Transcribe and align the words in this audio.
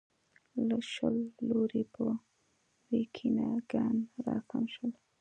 له 0.67 0.77
شل 0.93 1.15
لوري 1.47 1.83
به 1.93 2.05
ویکینګیان 2.89 3.97
راسم 4.25 4.63
شول. 4.73 4.91